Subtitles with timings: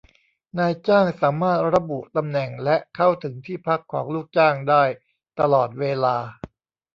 [0.57, 4.83] นายจ้างสามารถระบุตำแหน่งและเข้าถึงที่พักของลูกจ้างได้
[5.39, 6.15] ตลอดเวลา